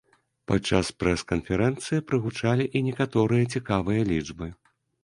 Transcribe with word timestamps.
Падчас 0.51 0.89
прэс-канферэнцыі 1.01 2.05
прагучалі 2.09 2.69
і 2.77 2.85
некаторыя 2.89 3.53
цікавыя 3.59 4.01
лічбы. 4.15 4.53